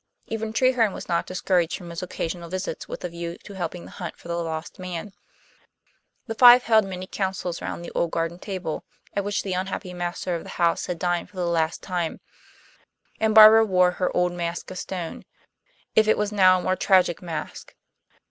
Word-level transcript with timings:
Even 0.25 0.51
Treherne 0.51 0.93
was 0.93 1.07
not 1.07 1.27
discouraged 1.27 1.77
from 1.77 1.91
his 1.91 2.01
occasional 2.01 2.49
visits 2.49 2.87
with 2.87 3.03
a 3.03 3.09
view 3.09 3.37
to 3.43 3.53
helping 3.53 3.85
the 3.85 3.91
hunt 3.91 4.15
for 4.17 4.27
the 4.29 4.35
lost 4.35 4.79
man. 4.79 5.13
The 6.25 6.33
five 6.33 6.63
held 6.63 6.85
many 6.85 7.05
counsels 7.05 7.61
round 7.61 7.85
the 7.85 7.91
old 7.91 8.09
garden 8.09 8.39
table, 8.39 8.83
at 9.15 9.23
which 9.23 9.43
the 9.43 9.53
unhappy 9.53 9.93
master 9.93 10.33
of 10.33 10.41
the 10.43 10.49
house 10.57 10.87
had 10.87 10.97
dined 10.97 11.29
for 11.29 11.35
the 11.35 11.45
last 11.45 11.83
time; 11.83 12.19
and 13.19 13.35
Barbara 13.35 13.63
wore 13.63 13.91
her 13.91 14.09
old 14.17 14.31
mask 14.31 14.71
of 14.71 14.79
stone, 14.79 15.23
if 15.95 16.07
it 16.07 16.17
was 16.17 16.31
now 16.31 16.57
a 16.59 16.63
more 16.63 16.75
tragic 16.75 17.21
mask. 17.21 17.75